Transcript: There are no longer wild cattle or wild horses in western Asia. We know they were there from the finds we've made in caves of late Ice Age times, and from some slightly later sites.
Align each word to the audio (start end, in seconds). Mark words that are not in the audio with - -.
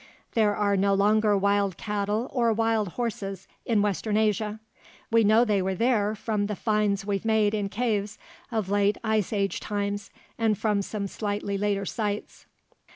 There 0.31 0.55
are 0.55 0.75
no 0.75 0.95
longer 0.95 1.37
wild 1.37 1.77
cattle 1.77 2.27
or 2.33 2.51
wild 2.53 2.93
horses 2.93 3.47
in 3.67 3.83
western 3.83 4.17
Asia. 4.17 4.59
We 5.11 5.23
know 5.23 5.45
they 5.45 5.61
were 5.61 5.75
there 5.75 6.15
from 6.15 6.47
the 6.47 6.55
finds 6.55 7.05
we've 7.05 7.23
made 7.23 7.53
in 7.53 7.69
caves 7.69 8.17
of 8.51 8.67
late 8.67 8.97
Ice 9.03 9.31
Age 9.31 9.59
times, 9.59 10.09
and 10.39 10.57
from 10.57 10.81
some 10.81 11.05
slightly 11.05 11.55
later 11.55 11.85
sites. 11.85 12.47